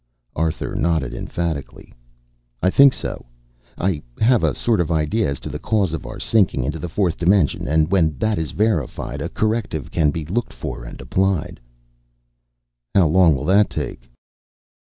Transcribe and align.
Arthur 0.35 0.73
nodded 0.73 1.13
emphatically. 1.13 1.93
"I 2.63 2.71
think 2.71 2.91
so. 2.91 3.27
I 3.77 4.01
have 4.19 4.43
a 4.43 4.55
sort 4.55 4.81
of 4.81 4.89
idea 4.91 5.29
as 5.29 5.39
to 5.41 5.49
the 5.49 5.59
cause 5.59 5.93
of 5.93 6.07
our 6.07 6.19
sinking 6.19 6.63
into 6.63 6.79
the 6.79 6.89
Fourth 6.89 7.19
Dimension, 7.19 7.67
and 7.67 7.91
when 7.91 8.17
that 8.17 8.39
is 8.39 8.49
verified, 8.49 9.21
a 9.21 9.29
corrective 9.29 9.91
can 9.91 10.09
be 10.09 10.25
looked 10.25 10.53
for 10.53 10.85
and 10.85 10.99
applied." 11.01 11.59
"How 12.95 13.09
long 13.09 13.35
will 13.35 13.45
that 13.45 13.69
take?" 13.69 14.09